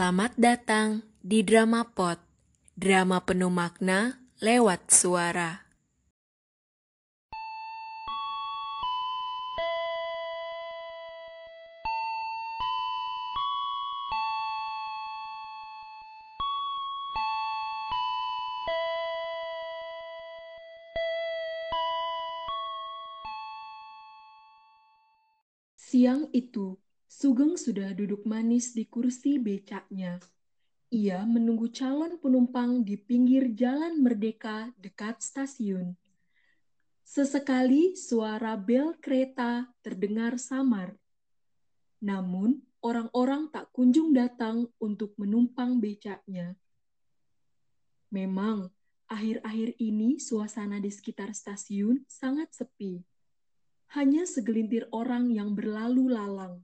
Selamat 0.00 0.32
datang 0.40 1.04
di 1.20 1.44
Drama 1.44 1.84
Pot, 1.84 2.16
drama 2.72 3.20
penuh 3.20 3.52
makna 3.52 4.16
lewat 4.40 4.88
suara. 4.88 5.68
Siang 25.76 26.32
itu, 26.32 26.80
Sugeng 27.10 27.58
sudah 27.58 27.90
duduk 27.90 28.22
manis 28.22 28.70
di 28.70 28.86
kursi 28.86 29.42
becaknya. 29.42 30.22
Ia 30.94 31.26
menunggu 31.26 31.66
calon 31.74 32.22
penumpang 32.22 32.86
di 32.86 32.94
pinggir 32.94 33.50
Jalan 33.50 33.98
Merdeka 33.98 34.70
dekat 34.78 35.18
stasiun. 35.18 35.98
Sesekali 37.02 37.98
suara 37.98 38.54
bel 38.54 38.94
kereta 39.02 39.66
terdengar 39.82 40.38
samar. 40.38 40.94
Namun, 41.98 42.62
orang-orang 42.78 43.50
tak 43.50 43.74
kunjung 43.74 44.14
datang 44.14 44.70
untuk 44.78 45.10
menumpang 45.18 45.82
becaknya. 45.82 46.54
Memang, 48.14 48.70
akhir-akhir 49.10 49.82
ini 49.82 50.22
suasana 50.22 50.78
di 50.78 50.94
sekitar 50.94 51.34
stasiun 51.34 52.06
sangat 52.06 52.54
sepi. 52.54 53.02
Hanya 53.98 54.30
segelintir 54.30 54.86
orang 54.94 55.34
yang 55.34 55.58
berlalu 55.58 56.14
lalang. 56.14 56.62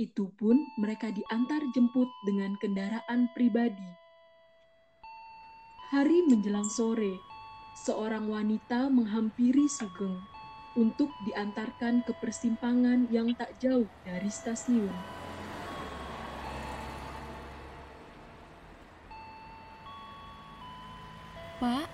Itu 0.00 0.32
pun 0.40 0.56
mereka 0.80 1.12
diantar 1.12 1.60
jemput 1.76 2.08
dengan 2.24 2.56
kendaraan 2.56 3.28
pribadi. 3.36 3.92
Hari 5.92 6.24
menjelang 6.32 6.64
sore, 6.72 7.20
seorang 7.84 8.24
wanita 8.24 8.88
menghampiri 8.88 9.68
Sugeng 9.68 10.16
untuk 10.80 11.12
diantarkan 11.28 12.00
ke 12.08 12.16
persimpangan 12.16 13.04
yang 13.12 13.36
tak 13.36 13.52
jauh 13.60 13.84
dari 14.08 14.32
stasiun. 14.32 14.88
Pak, 21.60 21.86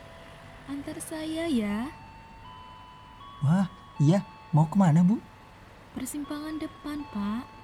antar 0.70 1.02
saya 1.02 1.50
ya. 1.50 1.90
Wah, 3.42 3.66
iya. 3.98 4.22
Mau 4.54 4.70
ke 4.70 4.78
mana, 4.78 5.02
Bu? 5.02 5.18
Persimpangan 5.98 6.62
depan, 6.62 7.02
Pak. 7.10 7.57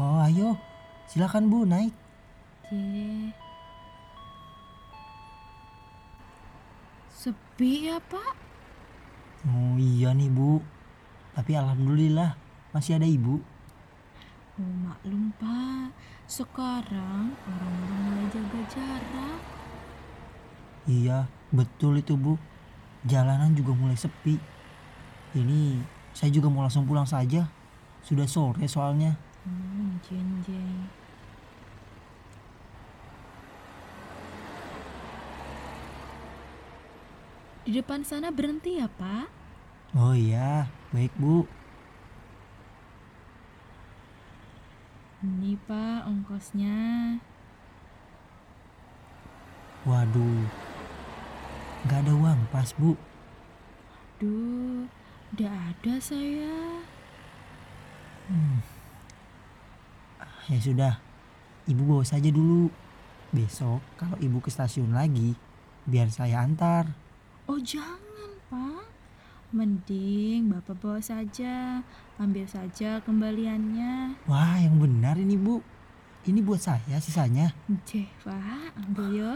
Oh, 0.00 0.24
ayo. 0.24 0.56
Silakan, 1.04 1.52
Bu, 1.52 1.68
naik. 1.68 1.92
Ye. 2.72 3.28
Sepi 7.12 7.92
ya, 7.92 8.00
Pak? 8.00 8.32
Oh, 9.44 9.76
iya 9.76 10.16
nih, 10.16 10.32
Bu. 10.32 10.64
Tapi 11.36 11.52
alhamdulillah 11.52 12.32
masih 12.72 12.96
ada 12.96 13.04
Ibu. 13.04 13.36
Oh, 14.56 14.74
maklum, 14.80 15.28
Pak. 15.36 15.92
Sekarang 16.24 17.36
orang-orang 17.44 18.00
mulai 18.08 18.26
jaga 18.32 18.60
jarak. 18.72 19.40
Iya, 20.88 21.28
betul 21.52 22.00
itu, 22.00 22.16
Bu. 22.16 22.40
Jalanan 23.04 23.52
juga 23.52 23.76
mulai 23.76 24.00
sepi. 24.00 24.40
Ini 25.36 25.84
saya 26.16 26.32
juga 26.32 26.48
mau 26.48 26.64
langsung 26.64 26.88
pulang 26.88 27.04
saja. 27.04 27.44
Sudah 28.00 28.24
sore 28.24 28.64
soalnya. 28.64 29.31
Hmm. 29.42 29.82
Di 37.62 37.70
depan 37.78 38.02
sana 38.02 38.34
berhenti 38.34 38.82
ya, 38.82 38.90
Pak? 38.90 39.30
Oh 39.94 40.14
iya, 40.14 40.66
baik, 40.90 41.14
Bu. 41.14 41.46
Ini, 45.22 45.54
Pak, 45.70 46.10
ongkosnya. 46.10 47.18
Waduh. 49.86 50.46
Nggak 51.86 51.98
ada 52.02 52.12
uang 52.18 52.40
pas, 52.50 52.70
Bu. 52.74 52.98
Duh, 54.18 54.90
udah 55.34 55.54
ada 55.70 55.94
saya. 56.02 56.82
Hmm. 58.26 58.81
Ya 60.50 60.58
sudah, 60.58 60.94
Ibu 61.70 61.82
bawa 61.86 62.02
saja 62.02 62.26
dulu. 62.34 62.66
Besok 63.30 63.78
kalau 63.94 64.18
Ibu 64.18 64.42
ke 64.42 64.50
stasiun 64.50 64.90
lagi, 64.90 65.38
biar 65.86 66.10
saya 66.10 66.42
antar. 66.42 66.90
Oh, 67.46 67.58
jangan, 67.62 68.30
Pak. 68.50 68.86
Mending 69.52 70.50
Bapak 70.50 70.80
bawa 70.82 70.98
saja. 70.98 71.84
Ambil 72.18 72.46
saja 72.48 72.98
kembaliannya. 73.04 74.18
Wah, 74.26 74.58
yang 74.58 74.78
benar 74.82 75.14
ini, 75.20 75.38
Bu. 75.38 75.62
Ini 76.22 76.38
buat 76.38 76.62
saya 76.62 77.02
sisanya. 77.02 77.50
Ceh, 77.82 78.06
Pak, 78.22 78.78
ambil 78.78 79.10
yo. 79.10 79.32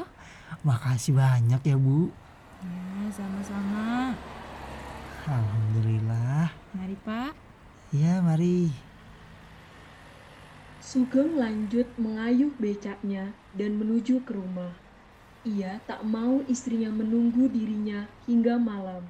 Makasih 0.63 1.19
banyak 1.19 1.63
ya, 1.63 1.77
Bu. 1.79 2.11
Ya, 2.63 3.11
sama-sama. 3.11 4.15
Alhamdulillah. 5.27 6.51
Mari, 6.75 6.97
Pak. 7.03 7.33
Ya, 7.91 8.23
mari. 8.23 8.86
Sugeng 10.87 11.35
lanjut 11.35 11.99
mengayuh 11.99 12.55
becaknya 12.63 13.35
dan 13.51 13.75
menuju 13.75 14.23
ke 14.23 14.31
rumah. 14.31 14.71
Ia 15.43 15.83
tak 15.83 16.07
mau 16.07 16.47
istrinya 16.47 16.95
menunggu 16.95 17.51
dirinya 17.51 18.07
hingga 18.31 18.55
malam. 18.55 19.03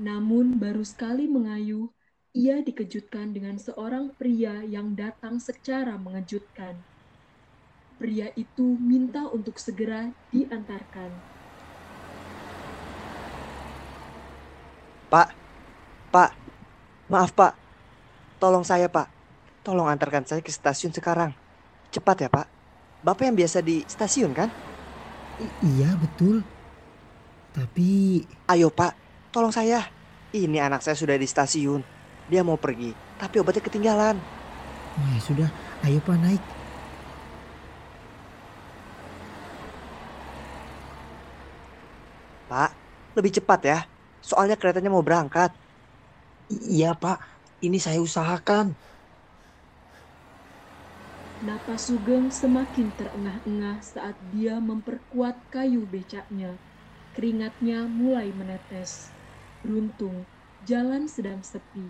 Namun 0.00 0.56
baru 0.56 0.80
sekali 0.80 1.28
mengayuh, 1.28 1.92
ia 2.32 2.64
dikejutkan 2.64 3.36
dengan 3.36 3.60
seorang 3.60 4.16
pria 4.16 4.64
yang 4.64 4.96
datang 4.96 5.36
secara 5.44 6.00
mengejutkan. 6.00 6.80
Pria 8.00 8.32
itu 8.32 8.80
minta 8.80 9.28
untuk 9.28 9.60
segera 9.60 10.08
diantarkan. 10.32 11.12
Pak, 15.12 15.28
Pak, 16.08 16.32
maaf 17.12 17.36
Pak, 17.36 17.52
tolong 18.40 18.64
saya 18.64 18.88
Pak, 18.88 19.15
tolong 19.66 19.88
antarkan 19.92 20.24
saya 20.28 20.40
ke 20.46 20.52
stasiun 20.58 20.92
sekarang. 20.98 21.30
Cepat 21.94 22.16
ya 22.24 22.28
Pak, 22.36 22.46
Bapak 23.06 23.24
yang 23.28 23.36
biasa 23.40 23.58
di 23.68 23.74
stasiun 23.94 24.32
kan? 24.38 24.50
I- 25.44 25.56
iya, 25.68 25.96
betul. 26.02 26.36
Tapi 27.54 27.82
Ayo 28.50 28.66
Pak, 28.78 28.92
tolong 29.32 29.52
saya. 29.58 29.76
Ini 30.36 30.56
anak 30.66 30.80
saya 30.84 30.96
sudah 31.02 31.16
di 31.22 31.26
stasiun, 31.34 31.80
dia 32.30 32.40
mau 32.48 32.58
pergi, 32.64 32.86
tapi 33.20 33.34
obatnya 33.40 33.62
ketinggalan. 33.66 34.16
oh, 34.98 35.06
ya 35.12 35.20
sudah, 35.28 35.48
ayo 35.84 35.98
Pak 36.06 36.16
naik. 36.22 36.44
Pak, 42.50 42.70
lebih 43.16 43.32
cepat 43.38 43.60
ya, 43.70 43.76
soalnya 44.28 44.54
keretanya 44.60 44.90
mau 44.94 45.04
berangkat. 45.08 45.50
I- 46.54 46.62
Iya 46.74 46.88
pak, 47.02 47.16
ini 47.64 47.76
saya 47.86 47.98
usahakan. 48.08 48.66
Napas 51.46 51.86
Sugeng 51.86 52.26
semakin 52.26 52.90
terengah-engah 52.90 53.78
saat 53.78 54.18
dia 54.34 54.58
memperkuat 54.58 55.46
kayu 55.54 55.86
becaknya. 55.86 56.58
Keringatnya 57.14 57.86
mulai 57.86 58.34
menetes. 58.34 59.14
Beruntung, 59.62 60.26
jalan 60.66 61.06
sedang 61.06 61.46
sepi. 61.46 61.86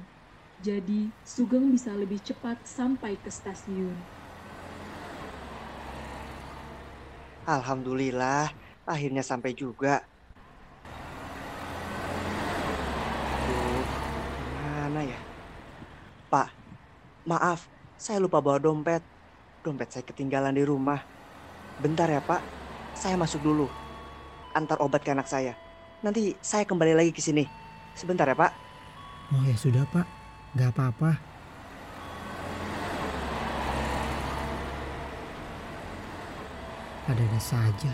Jadi, 0.60 1.08
Sugeng 1.24 1.72
bisa 1.72 1.88
lebih 1.96 2.20
cepat 2.20 2.68
sampai 2.68 3.16
ke 3.16 3.32
stasiun. 3.32 3.96
Alhamdulillah, 7.48 8.52
akhirnya 8.84 9.24
sampai 9.24 9.56
juga. 9.56 10.04
Mana 14.84 15.00
ya? 15.00 15.20
Pak, 16.28 16.52
maaf, 17.24 17.72
saya 17.96 18.20
lupa 18.20 18.44
bawa 18.44 18.60
dompet. 18.60 19.15
Dompet 19.66 19.90
saya 19.90 20.06
ketinggalan 20.06 20.54
di 20.54 20.62
rumah. 20.62 21.02
Bentar 21.82 22.06
ya 22.06 22.22
pak, 22.22 22.38
saya 22.94 23.18
masuk 23.18 23.42
dulu. 23.42 23.66
Antar 24.54 24.78
obat 24.78 25.02
ke 25.02 25.10
anak 25.10 25.26
saya. 25.26 25.58
Nanti 26.06 26.38
saya 26.38 26.62
kembali 26.62 26.94
lagi 26.94 27.10
ke 27.10 27.18
sini. 27.18 27.42
Sebentar 27.98 28.30
ya 28.30 28.38
pak. 28.38 28.54
Oh 29.34 29.42
ya 29.42 29.58
sudah 29.58 29.82
Pak, 29.90 30.06
nggak 30.54 30.70
apa-apa. 30.70 31.10
Ada-ada 37.10 37.40
saja, 37.42 37.90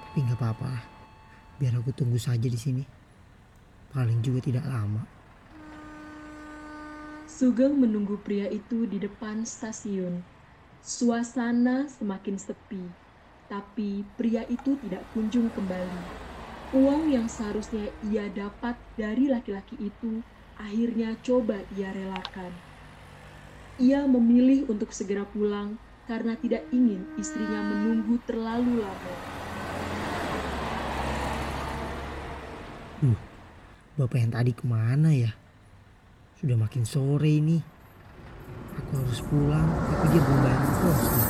tapi 0.00 0.24
nggak 0.24 0.40
apa-apa. 0.40 0.80
Biar 1.60 1.76
aku 1.76 1.92
tunggu 1.92 2.16
saja 2.16 2.48
di 2.48 2.56
sini. 2.56 2.80
Paling 3.92 4.24
juga 4.24 4.48
tidak 4.48 4.64
lama. 4.64 5.04
Sugeng 7.28 7.76
menunggu 7.76 8.16
pria 8.16 8.48
itu 8.48 8.88
di 8.88 8.96
depan 8.96 9.44
stasiun. 9.44 10.39
Suasana 10.80 11.84
semakin 11.86 12.40
sepi, 12.40 12.80
tapi 13.52 14.02
pria 14.16 14.48
itu 14.48 14.80
tidak 14.80 15.04
kunjung 15.12 15.52
kembali. 15.52 16.02
Uang 16.72 17.12
yang 17.12 17.28
seharusnya 17.28 17.92
ia 18.08 18.26
dapat 18.32 18.80
dari 18.96 19.28
laki-laki 19.28 19.76
itu 19.76 20.24
akhirnya 20.56 21.16
coba 21.20 21.60
ia 21.76 21.92
relakan. 21.92 22.52
Ia 23.80 24.08
memilih 24.08 24.68
untuk 24.68 24.92
segera 24.96 25.28
pulang 25.28 25.76
karena 26.08 26.36
tidak 26.40 26.64
ingin 26.72 27.04
istrinya 27.20 27.60
menunggu 27.64 28.16
terlalu 28.24 28.80
lama. 28.80 29.14
Bapak 34.00 34.16
yang 34.16 34.32
tadi 34.32 34.56
ke 34.56 34.64
mana 34.64 35.12
ya? 35.12 35.36
Sudah 36.40 36.56
makin 36.56 36.88
sore 36.88 37.36
ini. 37.36 37.79
Harus 38.90 39.22
pulang, 39.26 39.68
tapi 39.86 40.06
dia 40.10 40.20
belum 40.22 40.40
bayar 40.42 40.62
kosnya. 40.82 41.24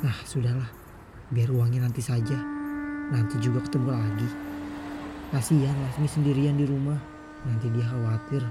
Nah, 0.00 0.16
sudahlah. 0.26 0.70
Biar 1.30 1.46
uangnya 1.54 1.86
nanti 1.86 2.02
saja. 2.02 2.34
Nanti 3.14 3.38
juga 3.38 3.62
ketemu 3.62 3.94
lagi. 3.94 4.28
Kasihan 5.30 5.76
Lasmi 5.86 6.10
sendirian 6.10 6.58
di 6.58 6.66
rumah. 6.66 6.98
Nanti 7.46 7.70
dia 7.70 7.86
khawatir. 7.86 8.42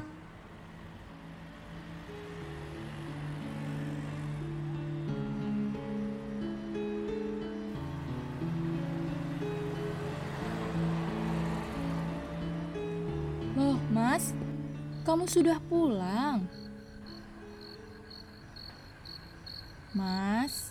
Loh, 13.59 13.75
Mas, 13.91 14.31
kamu 15.03 15.27
sudah 15.27 15.59
pulang. 15.67 16.58
Mas, 19.91 20.69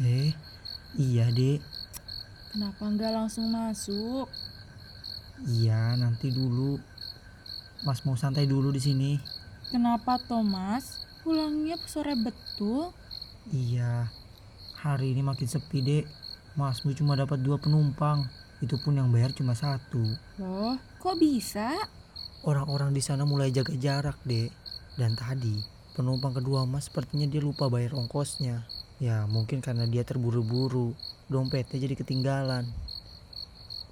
Eh, 0.00 0.32
iya 0.96 1.28
dek. 1.28 1.60
kenapa 2.50 2.82
nggak 2.82 3.12
langsung 3.12 3.52
masuk? 3.52 4.26
Iya, 5.44 5.94
nanti 5.94 6.32
dulu. 6.32 6.80
Mas 7.84 8.04
mau 8.04 8.16
santai 8.16 8.44
dulu 8.44 8.72
di 8.72 8.80
sini. 8.80 9.12
Kenapa 9.70 10.18
toh, 10.20 10.42
Mas? 10.42 11.04
Pulangnya 11.20 11.76
sore 11.84 12.16
betul. 12.16 12.90
Iya, 13.48 14.08
hari 14.76 15.12
ini 15.12 15.22
makin 15.22 15.46
sepi 15.46 15.78
dek. 15.80 16.04
Masmu 16.56 16.92
cuma 16.92 17.14
dapat 17.14 17.40
dua 17.40 17.56
penumpang. 17.56 18.26
Itu 18.60 18.76
pun 18.82 18.98
yang 18.98 19.08
bayar 19.08 19.32
cuma 19.32 19.54
satu. 19.54 20.02
Loh, 20.36 20.76
kok 20.98 21.16
bisa? 21.16 21.72
Orang-orang 22.42 22.92
di 22.92 23.00
sana 23.00 23.24
mulai 23.24 23.48
jaga 23.48 23.72
jarak 23.76 24.18
dek. 24.24 24.50
Dan 24.96 25.14
tadi 25.14 25.79
penumpang 25.96 26.36
kedua 26.36 26.66
mas 26.66 26.86
sepertinya 26.86 27.26
dia 27.26 27.42
lupa 27.42 27.66
bayar 27.66 27.96
ongkosnya. 27.96 28.66
Ya 29.00 29.24
mungkin 29.26 29.64
karena 29.64 29.88
dia 29.88 30.04
terburu-buru. 30.04 30.92
Dompetnya 31.30 31.80
jadi 31.80 31.94
ketinggalan. 31.96 32.68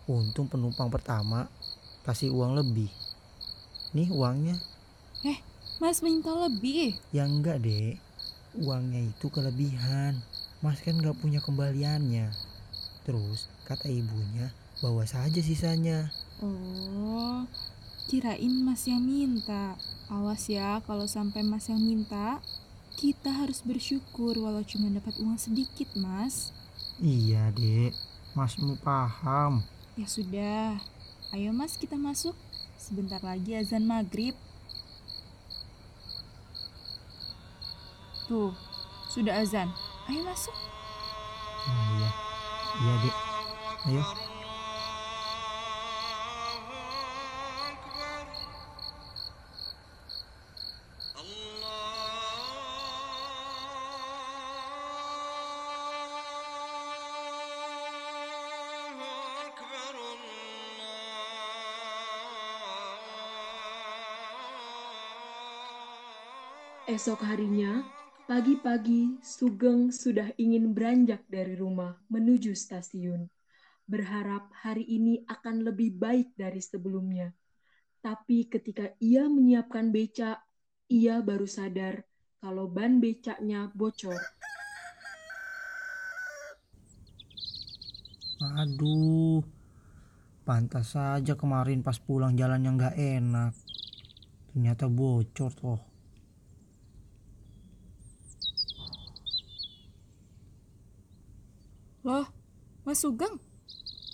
Untung 0.08 0.48
penumpang 0.48 0.88
pertama 0.88 1.48
kasih 2.04 2.32
uang 2.32 2.56
lebih. 2.56 2.88
Nih 3.92 4.08
uangnya. 4.12 4.56
Mas 5.78 6.02
minta 6.02 6.34
lebih. 6.34 6.98
Ya 7.14 7.22
enggak 7.22 7.62
dek. 7.62 8.02
Uangnya 8.58 8.98
itu 9.14 9.30
kelebihan. 9.30 10.18
Mas 10.58 10.82
kan 10.82 10.98
nggak 10.98 11.22
punya 11.22 11.38
kembaliannya. 11.38 12.34
Terus 13.06 13.46
kata 13.62 13.86
ibunya 13.86 14.50
bawa 14.82 15.06
saja 15.06 15.38
sisanya. 15.38 16.10
Oh, 16.42 17.46
kirain 18.10 18.58
Mas 18.66 18.90
yang 18.90 19.06
minta. 19.06 19.78
Awas 20.08 20.48
ya 20.48 20.80
kalau 20.88 21.04
sampai 21.04 21.44
Mas 21.44 21.68
yang 21.68 21.80
minta. 21.84 22.40
Kita 22.98 23.30
harus 23.30 23.62
bersyukur 23.62 24.34
walau 24.42 24.66
cuma 24.66 24.90
dapat 24.90 25.14
uang 25.22 25.38
sedikit, 25.38 25.86
Mas. 25.94 26.50
Iya 26.98 27.54
dek. 27.54 27.94
Masmu 28.34 28.74
paham. 28.82 29.62
Ya 29.94 30.08
sudah. 30.08 30.80
Ayo 31.30 31.54
Mas 31.54 31.78
kita 31.78 31.94
masuk. 31.94 32.34
Sebentar 32.74 33.22
lagi 33.22 33.54
azan 33.54 33.86
maghrib. 33.86 34.34
Tuh, 38.26 38.50
sudah 39.12 39.44
azan. 39.44 39.70
Ayo 40.10 40.20
masuk. 40.24 40.56
Oh, 41.68 41.86
iya. 42.00 42.10
Iya 42.80 42.94
dek. 43.04 43.16
Ayo. 43.92 44.27
Esok 66.88 67.20
harinya, 67.20 67.84
pagi-pagi 68.24 69.20
Sugeng 69.20 69.92
sudah 69.92 70.32
ingin 70.40 70.72
beranjak 70.72 71.20
dari 71.28 71.52
rumah 71.52 72.00
menuju 72.08 72.56
stasiun. 72.56 73.28
Berharap 73.84 74.48
hari 74.64 74.88
ini 74.88 75.20
akan 75.28 75.68
lebih 75.68 76.00
baik 76.00 76.32
dari 76.32 76.64
sebelumnya. 76.64 77.36
Tapi 78.00 78.48
ketika 78.48 78.88
ia 79.04 79.28
menyiapkan 79.28 79.92
becak, 79.92 80.40
ia 80.88 81.20
baru 81.20 81.44
sadar 81.44 82.08
kalau 82.40 82.64
ban 82.72 83.04
becaknya 83.04 83.68
bocor. 83.76 84.16
Aduh. 88.64 89.44
Pantas 90.40 90.96
saja 90.96 91.36
kemarin 91.36 91.84
pas 91.84 92.00
pulang 92.00 92.32
jalan 92.32 92.64
yang 92.64 92.80
nggak 92.80 92.96
enak. 92.96 93.52
Ternyata 94.56 94.88
bocor 94.88 95.52
toh. 95.52 95.87
Loh, 102.06 102.30
Mas 102.86 103.02
Sugeng. 103.02 103.42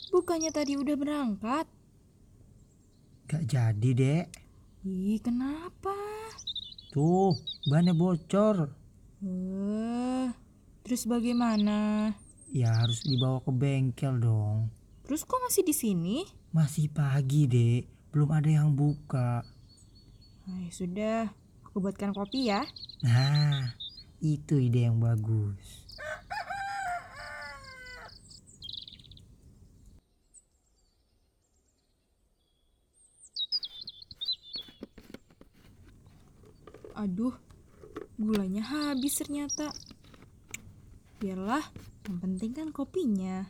Bukannya 0.09 0.49
tadi 0.49 0.79
udah 0.81 0.97
berangkat? 0.97 1.67
Gak 3.29 3.45
jadi 3.45 3.91
dek. 3.93 4.27
Ih, 4.89 5.21
kenapa? 5.21 5.93
Tuh, 6.93 7.37
bannya 7.69 7.93
bocor. 7.93 8.73
Eh, 9.21 10.29
terus 10.81 11.05
bagaimana? 11.05 12.13
Ya 12.49 12.73
harus 12.85 13.05
dibawa 13.05 13.45
ke 13.45 13.53
bengkel 13.53 14.17
dong. 14.17 14.73
Terus 15.05 15.25
kok 15.29 15.45
masih 15.45 15.65
di 15.65 15.75
sini? 15.77 16.17
Masih 16.57 16.89
pagi 16.89 17.45
dek. 17.45 17.85
Belum 18.17 18.33
ada 18.33 18.49
yang 18.49 18.73
buka. 18.73 19.45
Ay, 20.49 20.73
sudah, 20.73 21.29
aku 21.69 21.85
buatkan 21.85 22.17
kopi 22.17 22.49
ya. 22.49 22.65
Nah, 23.05 23.77
itu 24.25 24.57
ide 24.57 24.89
yang 24.89 25.01
bagus. 25.01 25.84
Aduh, 37.05 37.37
gulanya 38.17 38.65
habis 38.65 39.21
ternyata. 39.21 39.69
Biarlah, 41.21 41.61
yang 42.09 42.17
penting 42.17 42.57
kan 42.57 42.73
kopinya. 42.73 43.45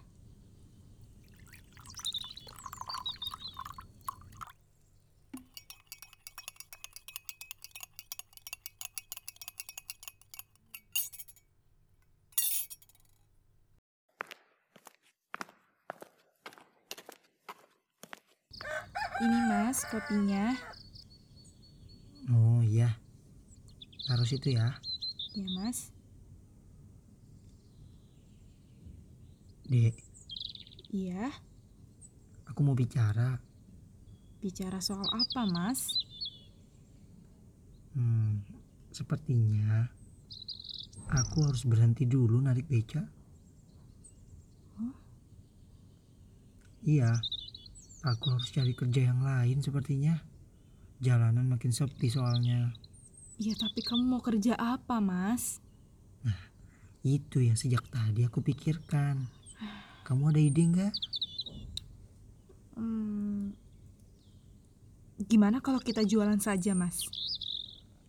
Ini 19.22 19.38
mas 19.46 19.86
kopinya. 19.86 20.58
Oh 22.34 22.58
iya. 22.66 23.03
Taruh 24.04 24.28
situ 24.28 24.52
ya. 24.52 24.76
Ya 25.34 25.46
mas. 25.56 25.90
Dek, 29.64 29.96
Iya. 30.92 31.32
aku 32.44 32.60
mau 32.60 32.76
bicara. 32.76 33.40
Bicara 34.44 34.76
soal 34.78 35.08
apa 35.08 35.48
mas? 35.48 35.88
Hmm, 37.96 38.44
sepertinya 38.92 39.88
aku 41.08 41.48
harus 41.48 41.64
berhenti 41.64 42.04
dulu 42.04 42.44
narik 42.44 42.68
beca. 42.68 43.08
Iya, 46.84 47.16
aku 48.04 48.36
harus 48.36 48.52
cari 48.52 48.76
kerja 48.76 49.08
yang 49.08 49.24
lain 49.24 49.64
sepertinya. 49.64 50.20
Jalanan 51.00 51.48
makin 51.48 51.72
sepi 51.72 52.12
soalnya. 52.12 52.76
Ya 53.38 53.54
tapi 53.58 53.82
kamu 53.82 54.04
mau 54.06 54.22
kerja 54.22 54.54
apa, 54.54 55.02
Mas? 55.02 55.58
Itu 57.04 57.44
yang 57.44 57.58
sejak 57.58 57.84
tadi 57.92 58.24
aku 58.24 58.40
pikirkan. 58.40 59.28
Kamu 60.08 60.32
ada 60.32 60.40
ide 60.40 60.62
nggak? 60.64 60.94
Hmm, 62.74 63.52
gimana 65.20 65.60
kalau 65.60 65.78
kita 65.84 66.00
jualan 66.00 66.40
saja, 66.40 66.72
Mas? 66.72 67.04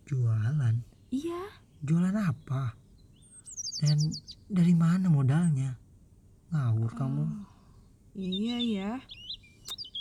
Jualan? 0.08 0.80
Iya, 1.12 1.42
Jualan 1.84 2.16
apa? 2.16 2.72
Dan 3.84 4.00
dari 4.48 4.72
mana 4.72 5.12
modalnya? 5.12 5.76
Ngawur 6.48 6.96
kamu. 6.96 7.24
Oh, 7.28 7.46
iya 8.16 8.56
ya. 8.58 8.92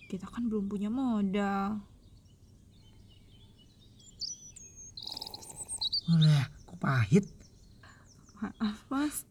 Kita 0.07 0.25
kan 0.31 0.47
belum 0.47 0.71
punya 0.71 0.87
modal. 0.87 1.83
Ulah, 6.05 6.45
kok 6.69 6.77
pahit? 6.77 7.25
Maaf, 8.37 8.77
Mas. 8.93 9.25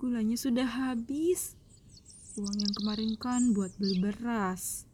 Gulanya 0.00 0.40
sudah 0.40 0.64
habis. 0.64 1.52
Uang 2.40 2.56
yang 2.56 2.72
kemarin 2.72 3.12
kan 3.20 3.52
buat 3.52 3.76
beli 3.76 4.00
beras. 4.00 4.88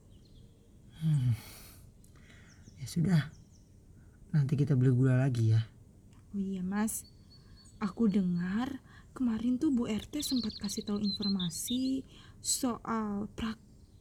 Hmm. 0.99 1.39
Ya 2.83 2.87
sudah. 2.91 3.23
Nanti 4.35 4.59
kita 4.59 4.75
beli 4.75 4.91
gula 4.91 5.23
lagi 5.23 5.55
ya. 5.55 5.63
Oh 6.35 6.41
iya, 6.43 6.67
Mas. 6.67 7.07
Aku 7.79 8.11
dengar 8.11 8.83
kemarin 9.15 9.55
tuh 9.55 9.71
Bu 9.71 9.87
RT 9.87 10.19
sempat 10.19 10.59
kasih 10.59 10.83
tahu 10.83 10.99
informasi 10.99 12.03
soal 12.43 13.31
pra, 13.39 13.55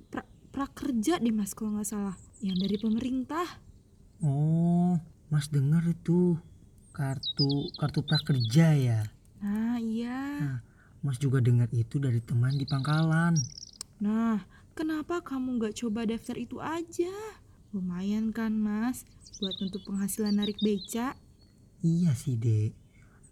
pra, 0.09 0.25
prakerja 0.49 1.21
deh, 1.21 1.29
Mas, 1.29 1.53
kalau 1.53 1.77
nggak 1.77 1.93
salah. 1.93 2.17
Yang 2.41 2.57
dari 2.65 2.77
pemerintah. 2.81 3.47
Oh, 4.25 4.97
Mas 5.29 5.53
dengar 5.53 5.85
itu 5.85 6.41
kartu 6.93 7.73
kartu 7.81 8.05
prakerja 8.05 8.77
ya. 8.77 9.01
Nah, 9.41 9.81
iya. 9.81 10.61
Mas 11.03 11.19
juga 11.19 11.43
dengar 11.43 11.67
itu 11.73 11.99
dari 11.99 12.21
teman 12.23 12.55
di 12.55 12.63
pangkalan. 12.63 13.35
Nah, 13.99 14.45
kenapa 14.77 15.19
kamu 15.19 15.59
nggak 15.59 15.75
coba 15.83 16.05
daftar 16.07 16.37
itu 16.39 16.61
aja? 16.61 17.11
Lumayan 17.73 18.29
kan, 18.29 18.53
Mas, 18.53 19.03
buat 19.41 19.57
untuk 19.59 19.83
penghasilan 19.89 20.37
narik 20.37 20.61
beca. 20.61 21.17
Iya 21.81 22.13
sih, 22.13 22.37
Dek. 22.39 22.71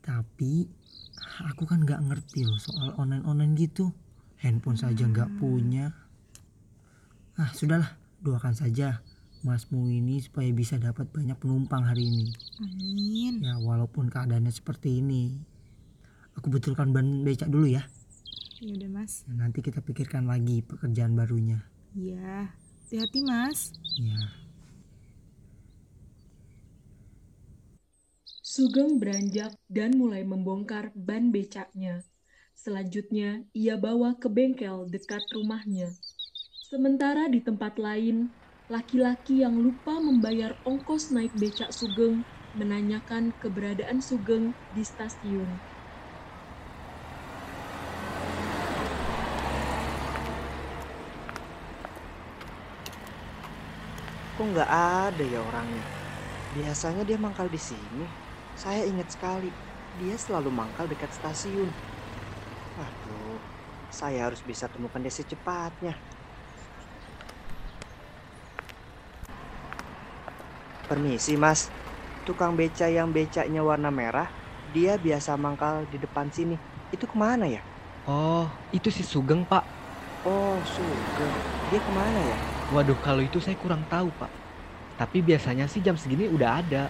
Tapi 0.01 0.65
aku 1.45 1.63
kan 1.69 1.85
nggak 1.85 2.01
ngerti 2.01 2.43
loh 2.43 2.57
soal 2.57 2.97
online-online 2.97 3.53
gitu. 3.55 3.93
Handphone 4.41 4.81
saja 4.81 5.05
nggak 5.05 5.37
punya. 5.37 5.93
Ah, 7.37 7.53
sudahlah, 7.53 7.95
doakan 8.25 8.57
saja 8.57 9.05
Masmu 9.41 9.89
ini 9.89 10.21
supaya 10.21 10.53
bisa 10.53 10.77
dapat 10.77 11.09
banyak 11.09 11.33
penumpang 11.41 11.81
hari 11.81 12.05
ini. 12.05 12.27
Amin. 12.61 13.33
Ya, 13.41 13.57
walaupun 13.57 14.13
keadaannya 14.13 14.53
seperti 14.53 15.01
ini. 15.01 15.41
Aku 16.37 16.53
betulkan 16.53 16.93
ban 16.93 17.25
becak 17.25 17.49
dulu 17.49 17.65
ya. 17.65 17.81
Ya 18.61 18.77
udah, 18.77 18.89
Mas. 18.93 19.25
Nanti 19.25 19.65
kita 19.65 19.81
pikirkan 19.81 20.29
lagi 20.29 20.61
pekerjaan 20.61 21.17
barunya. 21.17 21.65
Iya. 21.97 22.53
Hati-hati, 22.85 23.19
Mas. 23.25 23.73
Ya. 23.97 24.21
Sugeng 28.45 29.01
beranjak 29.01 29.57
dan 29.71 29.97
mulai 29.97 30.21
membongkar 30.21 30.93
ban 30.93 31.33
becaknya. 31.33 32.05
Selanjutnya, 32.53 33.41
ia 33.57 33.79
bawa 33.79 34.21
ke 34.21 34.29
bengkel 34.29 34.85
dekat 34.85 35.25
rumahnya. 35.33 35.89
Sementara 36.69 37.25
di 37.31 37.41
tempat 37.41 37.81
lain, 37.81 38.29
laki-laki 38.71 39.43
yang 39.43 39.59
lupa 39.59 39.99
membayar 39.99 40.55
ongkos 40.63 41.11
naik 41.11 41.35
becak 41.35 41.75
Sugeng 41.75 42.23
menanyakan 42.55 43.35
keberadaan 43.35 43.99
Sugeng 43.99 44.55
di 44.71 44.87
stasiun. 44.87 45.59
Kok 54.39 54.47
nggak 54.55 54.71
ada 54.71 55.23
ya 55.27 55.43
orangnya? 55.43 55.83
Biasanya 56.55 57.03
dia 57.03 57.19
mangkal 57.19 57.51
di 57.51 57.59
sini. 57.59 58.07
Saya 58.55 58.87
ingat 58.87 59.11
sekali, 59.11 59.51
dia 59.99 60.15
selalu 60.15 60.47
mangkal 60.47 60.87
dekat 60.87 61.11
stasiun. 61.11 61.67
Waduh, 62.79 63.35
saya 63.91 64.31
harus 64.31 64.39
bisa 64.47 64.71
temukan 64.71 65.03
dia 65.03 65.11
secepatnya. 65.11 66.10
Permisi 70.91 71.33
mas, 71.39 71.71
tukang 72.27 72.53
beca 72.59 72.87
yang 72.91 73.09
becanya 73.15 73.61
warna 73.69 73.89
merah, 73.99 74.27
dia 74.75 74.93
biasa 74.99 75.39
mangkal 75.39 75.87
di 75.87 75.97
depan 76.03 76.27
sini. 76.35 76.59
Itu 76.91 77.07
ke 77.07 77.15
mana 77.15 77.47
ya? 77.47 77.63
Oh, 78.05 78.45
itu 78.77 78.89
si 78.93 79.03
Sugeng, 79.05 79.41
Pak. 79.51 79.63
Oh, 80.25 80.57
Sugeng. 80.65 81.33
Dia 81.71 81.79
ke 81.85 81.91
mana 81.93 82.19
ya? 82.31 82.37
Waduh, 82.75 82.97
kalau 83.03 83.21
itu 83.23 83.37
saya 83.43 83.55
kurang 83.59 83.83
tahu, 83.91 84.07
Pak. 84.15 84.31
Tapi 84.99 85.19
biasanya 85.25 85.65
sih 85.71 85.81
jam 85.85 85.97
segini 85.97 86.29
udah 86.29 86.61
ada. 86.61 86.83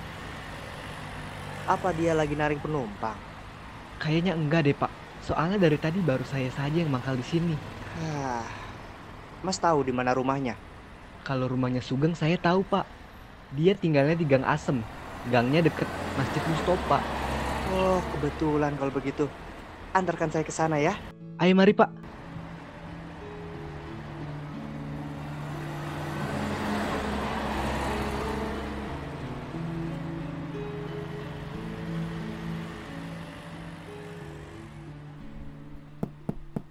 Apa 1.70 1.90
dia 1.96 2.12
lagi 2.14 2.36
naring 2.36 2.62
penumpang? 2.62 3.18
Kayaknya 4.02 4.34
enggak 4.40 4.62
deh, 4.68 4.76
Pak. 4.76 4.92
Soalnya 5.22 5.58
dari 5.62 5.78
tadi 5.78 6.00
baru 6.02 6.26
saya 6.26 6.50
saja 6.50 6.78
yang 6.82 6.92
mangkal 6.92 7.16
di 7.16 7.26
sini. 7.26 7.56
Hah, 7.96 8.48
Mas 9.46 9.58
tahu 9.62 9.80
di 9.88 9.94
mana 9.94 10.12
rumahnya? 10.18 10.56
Kalau 11.28 11.46
rumahnya 11.54 11.82
Sugeng 11.86 12.14
saya 12.18 12.38
tahu, 12.38 12.62
Pak. 12.66 12.86
Dia 13.52 13.76
tinggalnya 13.76 14.16
di 14.16 14.24
Gang 14.24 14.48
Asem. 14.48 14.80
Gangnya 15.28 15.60
deket 15.68 15.88
Masjid 16.16 16.40
Mustopa. 16.48 17.04
Oh, 17.68 18.00
kebetulan 18.16 18.80
kalau 18.80 18.96
begitu. 18.96 19.28
Antarkan 19.92 20.32
saya 20.32 20.48
ke 20.48 20.56
sana 20.56 20.80
ya. 20.80 20.96
Ayo 21.36 21.52
mari, 21.52 21.76
Pak. 21.76 21.92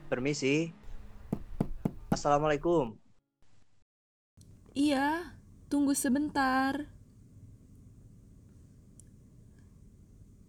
Permisi. 0.08 0.72
Assalamualaikum. 2.08 2.96
Iya, 4.74 5.36
tunggu 5.70 5.94
sebentar. 5.94 6.90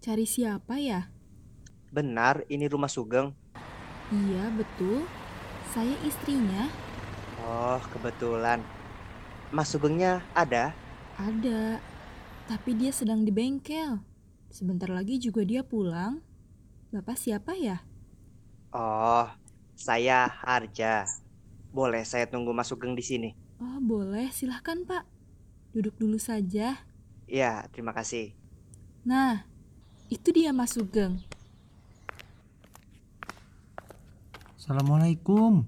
Cari 0.01 0.25
siapa 0.25 0.82
ya? 0.82 1.13
Benar, 1.94 2.42
ini 2.50 2.66
rumah 2.66 2.90
Sugeng. 2.90 3.38
Iya, 4.10 4.50
betul. 4.58 5.06
Saya 5.70 5.94
istrinya. 6.01 6.66
Oh, 7.46 7.78
kebetulan. 7.94 8.66
Mas 9.54 9.70
Sugengnya 9.70 10.25
ada? 10.34 10.74
Ada. 11.22 11.78
Tapi 12.50 12.74
dia 12.74 12.90
sedang 12.90 13.22
di 13.22 13.30
bengkel. 13.30 14.01
Sebentar 14.50 14.90
lagi 14.90 15.22
juga 15.22 15.46
dia 15.46 15.62
pulang. 15.62 16.25
Bapak 16.90 17.16
siapa 17.16 17.54
ya? 17.54 17.86
Oh, 18.74 19.30
saya 19.78 20.25
Harja. 20.25 21.06
Boleh 21.70 22.01
saya 22.10 22.25
tunggu 22.25 22.58
Mas 22.58 22.74
Sugeng 22.74 22.98
di 22.98 23.06
sini? 23.06 23.30
Oh, 23.62 23.78
boleh. 23.78 24.34
Silahkan, 24.34 24.82
Pak. 24.82 25.11
Duduk 25.72 25.96
dulu 25.96 26.20
saja. 26.20 26.84
Ya, 27.32 27.63
terima 27.72 27.96
kasih. 27.96 28.36
Nah, 29.08 29.48
itu 30.12 30.36
dia 30.36 30.51
Mas 30.51 30.75
Sugeng. 30.75 31.24
Assalamualaikum. 34.60 35.63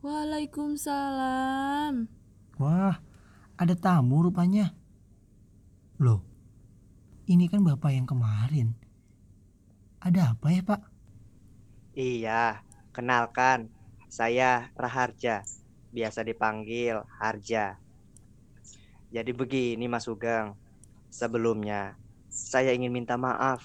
Waalaikumsalam. 0.00 2.08
Wah, 2.56 2.96
ada 3.60 3.74
tamu 3.76 4.24
rupanya. 4.24 4.72
Loh, 6.00 6.24
ini 7.28 7.44
kan 7.52 7.60
bapak 7.60 7.92
yang 7.92 8.08
kemarin. 8.08 8.72
Ada 10.00 10.32
apa 10.32 10.48
ya 10.48 10.64
pak? 10.64 10.80
Iya, 11.92 12.64
kenalkan. 12.96 13.68
Saya 14.08 14.72
Raharja. 14.80 15.44
Biasa 15.92 16.24
dipanggil 16.24 17.04
Harja. 17.20 17.83
Jadi 19.14 19.30
begini 19.30 19.86
Mas 19.86 20.10
Sugeng. 20.10 20.58
Sebelumnya, 21.06 21.94
saya 22.26 22.74
ingin 22.74 22.90
minta 22.90 23.14
maaf. 23.14 23.62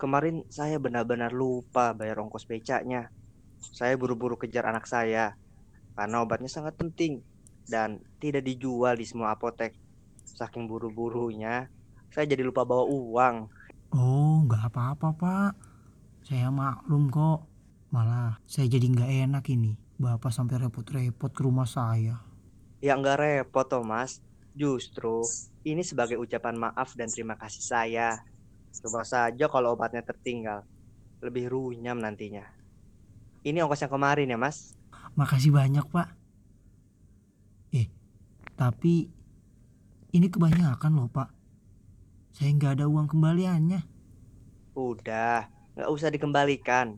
Kemarin 0.00 0.48
saya 0.48 0.80
benar-benar 0.80 1.28
lupa 1.28 1.92
bayar 1.92 2.24
ongkos 2.24 2.48
becaknya. 2.48 3.12
Saya 3.60 4.00
buru-buru 4.00 4.40
kejar 4.40 4.64
anak 4.64 4.88
saya 4.88 5.36
karena 5.92 6.24
obatnya 6.24 6.48
sangat 6.48 6.80
penting 6.80 7.20
dan 7.68 8.00
tidak 8.16 8.48
dijual 8.48 8.96
di 8.96 9.04
semua 9.04 9.36
apotek. 9.36 9.76
Saking 10.24 10.64
buru-burunya, 10.64 11.68
saya 12.08 12.24
jadi 12.24 12.40
lupa 12.40 12.64
bawa 12.64 12.88
uang. 12.88 13.36
Oh, 13.92 14.40
nggak 14.48 14.72
apa-apa 14.72 15.08
pak. 15.12 15.52
Saya 16.24 16.48
maklum 16.48 17.12
kok. 17.12 17.44
Malah 17.92 18.40
saya 18.48 18.64
jadi 18.72 18.88
nggak 18.88 19.12
enak 19.28 19.44
ini. 19.52 19.76
Bapak 20.00 20.32
sampai 20.32 20.64
repot-repot 20.64 21.28
ke 21.28 21.40
rumah 21.44 21.68
saya. 21.68 22.24
Ya 22.80 22.96
nggak 22.96 23.18
repot, 23.20 23.68
Thomas. 23.68 24.24
Justru 24.58 25.22
Ini 25.62 25.86
sebagai 25.86 26.18
ucapan 26.18 26.58
maaf 26.58 26.98
dan 26.98 27.06
terima 27.06 27.38
kasih 27.38 27.62
saya. 27.62 28.18
Coba 28.74 29.06
saja 29.06 29.46
kalau 29.46 29.78
obatnya 29.78 30.02
tertinggal. 30.02 30.66
Lebih 31.22 31.52
runyam 31.52 32.00
nantinya. 32.00 32.42
Ini 33.46 33.62
ongkos 33.62 33.86
yang 33.86 33.92
kemarin 33.92 34.32
ya, 34.32 34.38
Mas. 34.40 34.74
Makasih 35.14 35.54
banyak, 35.54 35.86
Pak. 35.86 36.08
Eh, 37.76 37.86
tapi 38.56 39.12
ini 40.10 40.26
kebanyakan 40.26 40.92
loh, 40.96 41.10
Pak. 41.12 41.30
Saya 42.34 42.50
nggak 42.54 42.80
ada 42.80 42.86
uang 42.88 43.12
kembaliannya. 43.12 43.84
Udah, 44.72 45.46
nggak 45.76 45.90
usah 45.90 46.08
dikembalikan. 46.08 46.96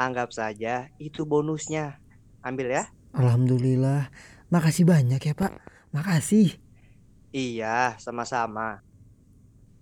Anggap 0.00 0.32
saja 0.32 0.88
itu 0.96 1.22
bonusnya. 1.28 2.00
Ambil 2.40 2.80
ya. 2.80 2.84
Alhamdulillah. 3.12 4.08
Makasih 4.48 4.88
banyak 4.88 5.20
ya, 5.20 5.34
Pak. 5.36 5.52
Makasih. 5.92 6.65
Iya, 7.36 8.00
sama-sama. 8.00 8.80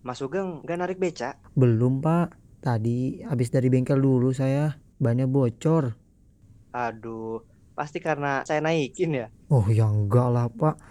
Mas 0.02 0.18
Sugeng 0.18 0.66
nggak 0.66 0.75
narik 0.75 0.99
beca? 0.99 1.38
Belum, 1.54 2.02
Pak. 2.02 2.34
Tadi 2.58 3.23
habis 3.23 3.54
dari 3.54 3.70
bengkel 3.70 4.02
dulu 4.02 4.34
saya. 4.34 4.75
Bannya 4.99 5.30
bocor. 5.30 5.94
Aduh, 6.75 7.46
pasti 7.78 8.02
karena 8.02 8.42
saya 8.42 8.58
naikin 8.58 9.14
ya. 9.14 9.26
Oh, 9.54 9.62
ya 9.70 9.87
enggak 9.87 10.28
lah, 10.34 10.50
Pak. 10.50 10.82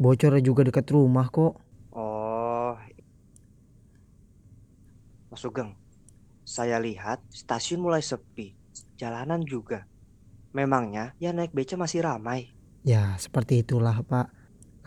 Bocornya 0.00 0.40
juga 0.40 0.64
dekat 0.64 0.88
rumah 0.88 1.28
kok. 1.28 1.60
Oh. 1.92 2.72
Mas 5.28 5.44
Sugeng, 5.44 5.76
saya 6.40 6.80
lihat 6.80 7.20
stasiun 7.28 7.84
mulai 7.84 8.00
sepi. 8.00 8.56
Jalanan 8.96 9.44
juga. 9.44 9.84
Memangnya 10.56 11.12
yang 11.20 11.36
naik 11.36 11.52
beca 11.52 11.76
masih 11.76 12.00
ramai? 12.00 12.48
Ya, 12.80 13.12
seperti 13.20 13.60
itulah, 13.60 14.00
Pak. 14.00 14.37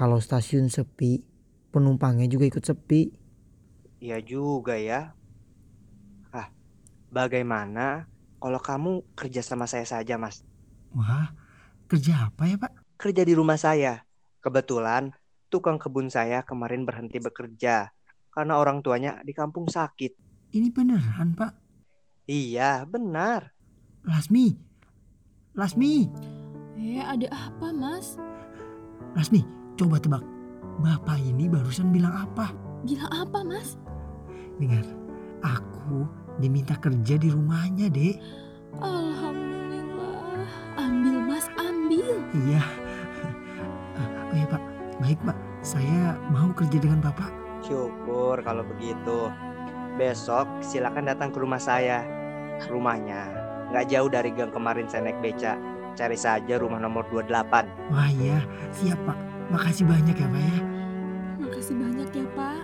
Kalau 0.02 0.18
stasiun 0.18 0.66
sepi, 0.66 1.22
penumpangnya 1.70 2.26
juga 2.26 2.50
ikut 2.50 2.66
sepi. 2.66 3.14
Iya 4.02 4.18
juga 4.18 4.74
ya. 4.74 5.14
Ah, 6.34 6.50
bagaimana 7.14 8.10
kalau 8.42 8.58
kamu 8.58 9.06
kerja 9.14 9.46
sama 9.46 9.70
saya 9.70 9.86
saja, 9.86 10.18
Mas? 10.18 10.42
Wah, 10.98 11.30
kerja 11.86 12.34
apa 12.34 12.50
ya, 12.50 12.58
Pak? 12.58 12.98
Kerja 12.98 13.22
di 13.22 13.38
rumah 13.38 13.62
saya. 13.62 14.02
Kebetulan 14.42 15.14
tukang 15.54 15.78
kebun 15.78 16.10
saya 16.10 16.42
kemarin 16.42 16.82
berhenti 16.82 17.22
bekerja 17.22 17.94
karena 18.34 18.58
orang 18.58 18.82
tuanya 18.82 19.22
di 19.22 19.38
kampung 19.38 19.70
sakit. 19.70 20.18
Ini 20.50 20.74
beneran, 20.74 21.38
Pak. 21.38 21.54
Iya, 22.26 22.90
benar. 22.90 23.54
Lasmi. 24.02 24.58
Lasmi. 25.54 26.10
Eh, 26.74 27.06
ada 27.06 27.30
apa, 27.30 27.70
Mas? 27.70 28.18
Lasmi, 29.14 29.61
coba 29.82 29.98
tebak. 29.98 30.22
Bapak 30.78 31.18
ini 31.18 31.50
barusan 31.50 31.90
bilang 31.90 32.14
apa? 32.14 32.54
Bilang 32.86 33.10
apa, 33.10 33.42
Mas? 33.42 33.82
Dengar, 34.62 34.86
aku 35.42 36.06
diminta 36.38 36.78
kerja 36.78 37.18
di 37.18 37.34
rumahnya, 37.34 37.90
Dek. 37.90 38.22
Alhamdulillah. 38.78 40.46
Ambil, 40.78 41.18
Mas, 41.26 41.50
ambil. 41.58 42.14
Iya. 42.46 42.62
Oh 43.98 44.38
iya, 44.38 44.46
Pak. 44.46 44.62
Baik, 45.02 45.20
Pak. 45.26 45.38
Saya 45.66 46.14
mau 46.30 46.54
kerja 46.54 46.78
dengan 46.78 47.02
Bapak. 47.02 47.34
Syukur 47.66 48.38
kalau 48.46 48.62
begitu. 48.78 49.34
Besok 49.98 50.46
silakan 50.62 51.10
datang 51.10 51.34
ke 51.34 51.42
rumah 51.42 51.62
saya. 51.62 52.06
Rumahnya 52.70 53.34
nggak 53.74 53.88
jauh 53.90 54.10
dari 54.12 54.30
gang 54.34 54.54
kemarin 54.54 54.86
saya 54.86 55.10
naik 55.10 55.22
beca. 55.26 55.58
Cari 55.98 56.16
saja 56.16 56.56
rumah 56.62 56.80
nomor 56.80 57.04
28. 57.12 57.92
Wah, 57.92 58.10
iya. 58.10 58.40
Siap, 58.80 59.00
Pak. 59.04 59.31
Makasih 59.52 59.84
banyak 59.84 60.16
ya, 60.16 60.28
Pak 60.32 60.42
ya. 60.42 60.58
Makasih 61.44 61.76
banyak 61.76 62.10
ya, 62.16 62.26
Pak. 62.34 62.64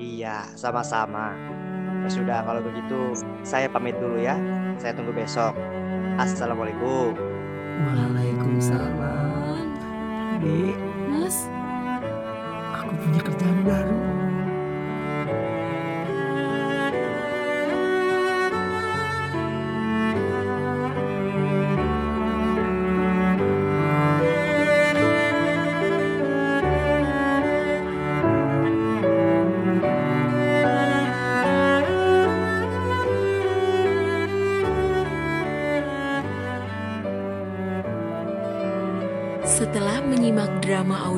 Iya, 0.00 0.36
sama-sama. 0.56 1.36
Ya 2.02 2.08
sudah 2.08 2.42
kalau 2.42 2.64
begitu 2.64 3.14
saya 3.44 3.68
pamit 3.68 3.94
dulu 4.00 4.16
ya. 4.18 4.34
Saya 4.80 4.96
tunggu 4.96 5.12
besok. 5.12 5.52
Assalamualaikum. 6.16 7.14
Waalaikumsalam. 7.84 9.68
Dek, 10.42 10.74
Mas, 11.06 11.46
aku 12.74 12.92
punya 12.98 13.20
kerjaan 13.22 13.58
baru. 13.62 14.21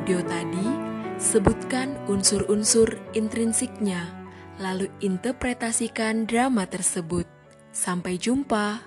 Audio 0.05 0.21
tadi, 0.29 0.69
sebutkan 1.17 1.97
unsur-unsur 2.13 3.01
intrinsiknya, 3.17 4.05
lalu 4.61 4.93
interpretasikan 5.01 6.29
drama 6.29 6.69
tersebut. 6.69 7.25
Sampai 7.73 8.21
jumpa. 8.21 8.85